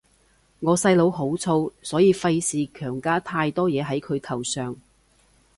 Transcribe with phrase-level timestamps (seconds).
[0.61, 4.75] 我細佬好燥，所以費事強加太多嘢係佢頭上